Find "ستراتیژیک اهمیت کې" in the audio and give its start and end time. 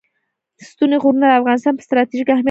1.87-2.31